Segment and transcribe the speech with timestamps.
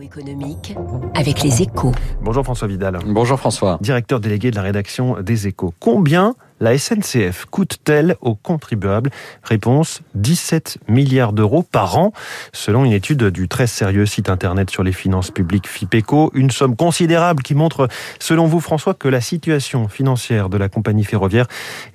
[0.00, 0.74] Économique
[1.14, 1.92] avec les échos.
[2.22, 2.98] Bonjour François Vidal.
[3.06, 3.78] Bonjour François.
[3.82, 5.74] Directeur délégué de la rédaction des échos.
[5.78, 9.10] Combien la SNCF coûte-t-elle aux contribuables
[9.42, 12.12] Réponse 17 milliards d'euros par an,
[12.52, 16.30] selon une étude du très sérieux site internet sur les finances publiques FIPECO.
[16.34, 21.04] Une somme considérable qui montre, selon vous François, que la situation financière de la compagnie
[21.04, 21.46] ferroviaire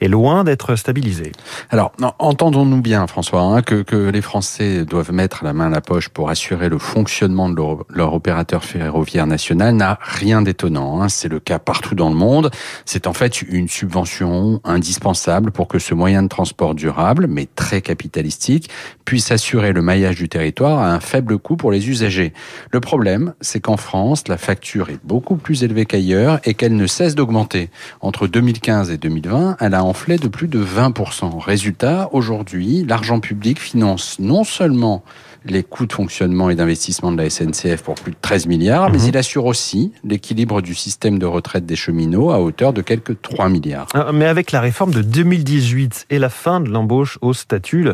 [0.02, 1.32] est loin d'être stabilisée.
[1.70, 3.84] Alors, entendons-nous bien François, hein, que,
[4.14, 7.86] les Français doivent mettre la main à la poche pour assurer le fonctionnement de leur,
[7.90, 11.02] leur opérateur ferroviaire national n'a rien d'étonnant.
[11.02, 11.10] Hein.
[11.10, 12.52] C'est le cas partout dans le monde.
[12.86, 17.82] C'est en fait une subvention indispensable pour que ce moyen de transport durable, mais très
[17.82, 18.70] capitalistique,
[19.06, 22.34] puisse assurer le maillage du territoire à un faible coût pour les usagers.
[22.72, 26.88] Le problème, c'est qu'en France, la facture est beaucoup plus élevée qu'ailleurs et qu'elle ne
[26.88, 27.70] cesse d'augmenter.
[28.02, 31.40] Entre 2015 et 2020, elle a enflé de plus de 20%.
[31.40, 35.04] Résultat, aujourd'hui, l'argent public finance non seulement
[35.46, 38.98] les coûts de fonctionnement et d'investissement de la SNCF pour plus de 13 milliards, mais
[38.98, 39.08] mhm.
[39.10, 43.50] il assure aussi l'équilibre du système de retraite des cheminots à hauteur de quelques 3
[43.50, 43.88] milliards.
[43.94, 47.88] Ah, mais avec la réforme de 2018 et la fin de l'embauche au statut,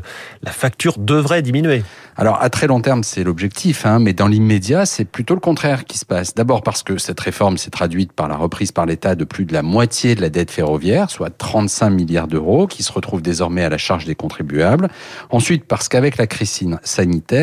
[0.44, 1.83] la facture devrait diminuer.
[2.16, 5.86] Alors à très long terme, c'est l'objectif, hein, mais dans l'immédiat, c'est plutôt le contraire
[5.86, 6.36] qui se passe.
[6.36, 9.53] D'abord parce que cette réforme s'est traduite par la reprise par l'État de plus de
[9.53, 13.70] la moitié de la dette ferroviaire, soit 35 milliards d'euros, qui se retrouvent désormais à
[13.70, 14.89] la charge des contribuables.
[15.30, 16.50] Ensuite parce qu'avec la crise
[16.83, 17.39] sanitaire,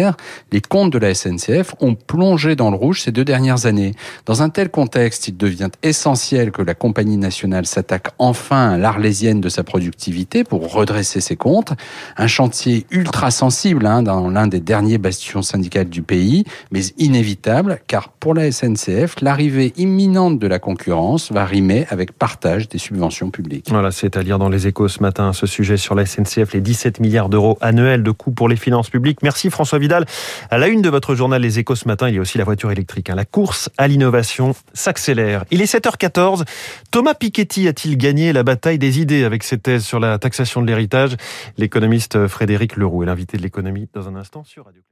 [0.52, 3.92] les comptes de la SNCF ont plongé dans le rouge ces deux dernières années.
[4.24, 9.40] Dans un tel contexte, il devient essentiel que la compagnie nationale s'attaque enfin à l'arlésienne
[9.40, 11.72] de sa productivité pour redresser ses comptes.
[12.16, 17.80] Un chantier ultra sensible hein, dans l'un des derniers bastions syndicaux du pays, mais inévitable
[17.86, 23.30] car pour la SNCF, l'arrivée imminente de la concurrence va rimer avec partage des subventions
[23.30, 23.66] publiques.
[23.68, 26.60] Voilà, c'est à lire dans les échos ce matin ce sujet sur la SNCF, les
[26.60, 29.18] 17 milliards d'euros annuels de coûts pour les finances publiques.
[29.22, 32.20] Merci François à la une de votre journal Les Échos ce matin, il y a
[32.20, 33.10] aussi la voiture électrique.
[33.10, 33.14] Hein.
[33.14, 35.44] La course à l'innovation s'accélère.
[35.50, 36.44] Il est 7h14.
[36.90, 40.66] Thomas Piketty a-t-il gagné la bataille des idées avec ses thèses sur la taxation de
[40.66, 41.16] l'héritage?
[41.56, 44.82] L'économiste Frédéric Leroux est l'invité de l'économie dans un instant sur Radio